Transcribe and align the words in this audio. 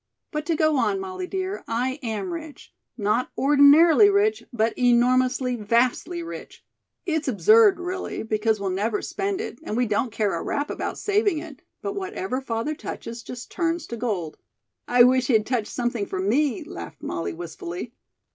But 0.31 0.47
to 0.47 0.55
go 0.55 0.77
on, 0.77 0.99
Molly, 0.99 1.27
dear, 1.27 1.63
I 1.67 1.99
am 2.01 2.33
rich, 2.33 2.73
not 2.97 3.29
ordinarily 3.37 4.09
rich, 4.09 4.41
but 4.51 4.75
enormously, 4.75 5.55
vastly 5.55 6.23
rich. 6.23 6.65
It's 7.05 7.27
absurd, 7.27 7.79
really, 7.79 8.23
because 8.23 8.59
we'll 8.59 8.71
never 8.71 9.03
spend 9.03 9.39
it, 9.39 9.59
and 9.63 9.77
we 9.77 9.85
don't 9.85 10.11
care 10.11 10.33
a 10.33 10.41
rap 10.41 10.71
about 10.71 10.97
saving 10.97 11.37
it; 11.37 11.61
but 11.83 11.93
whatever 11.93 12.41
father 12.41 12.73
touches 12.73 13.21
just 13.21 13.51
turns 13.51 13.85
to 13.85 13.95
gold." 13.95 14.37
"I 14.87 15.03
wish 15.03 15.27
he'd 15.27 15.45
touch 15.45 15.67
something 15.67 16.07
for 16.07 16.19
me," 16.19 16.63
laughed 16.63 17.03
Molly, 17.03 17.33
wistfully. 17.35 17.93